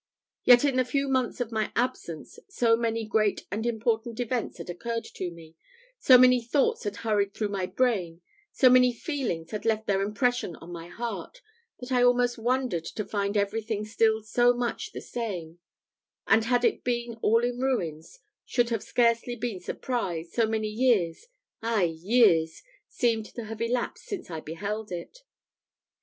Yet 0.45 0.65
in 0.65 0.77
the 0.77 0.83
few 0.83 1.07
months 1.07 1.39
of 1.41 1.51
my 1.51 1.71
absence 1.75 2.39
so 2.49 2.75
many 2.75 3.05
great 3.05 3.45
and 3.51 3.67
important 3.67 4.19
events 4.19 4.57
had 4.57 4.67
occurred 4.67 5.03
to 5.13 5.29
me, 5.29 5.53
so 5.99 6.17
many 6.17 6.41
thoughts 6.43 6.85
had 6.85 6.95
hurried 7.05 7.35
through 7.35 7.49
my 7.49 7.67
brain, 7.67 8.21
so 8.51 8.67
many 8.67 8.91
feelings 8.91 9.51
had 9.51 9.63
left 9.63 9.85
their 9.85 10.01
impression 10.01 10.55
on 10.55 10.71
my 10.71 10.87
heart, 10.87 11.43
that 11.79 11.91
I 11.91 12.01
almost 12.01 12.39
wondered 12.39 12.85
to 12.85 13.05
find 13.05 13.37
everything 13.37 13.85
still 13.85 14.23
so 14.23 14.55
much 14.55 14.91
the 14.91 15.01
same; 15.01 15.59
and 16.25 16.45
had 16.45 16.65
it 16.65 16.83
been 16.83 17.19
all 17.21 17.43
in 17.43 17.59
ruins, 17.59 18.21
should 18.43 18.71
have 18.71 18.81
scarcely 18.81 19.35
been 19.35 19.59
surprised, 19.59 20.31
so 20.31 20.47
many 20.47 20.67
years 20.69 21.27
ay, 21.61 21.83
years! 21.83 22.63
seemed 22.89 23.27
to 23.27 23.43
have 23.43 23.61
elapsed 23.61 24.05
since 24.05 24.31
I 24.31 24.39
beheld 24.39 24.91
it. 24.91 25.19